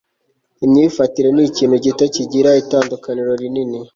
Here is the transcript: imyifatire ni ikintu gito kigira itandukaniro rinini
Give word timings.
imyifatire 0.65 1.29
ni 1.33 1.43
ikintu 1.49 1.75
gito 1.85 2.03
kigira 2.15 2.49
itandukaniro 2.61 3.31
rinini 3.41 3.79